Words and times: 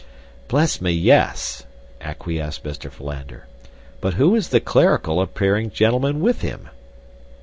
"Bless 0.47 0.81
me, 0.81 0.91
yes!" 0.91 1.67
acquiesced 2.01 2.63
Mr. 2.63 2.91
Philander. 2.91 3.45
"But 3.99 4.15
who 4.15 4.33
is 4.35 4.49
the 4.49 4.59
clerical 4.59 5.21
appearing 5.21 5.69
gentleman 5.69 6.21
with 6.21 6.41
him?" 6.41 6.69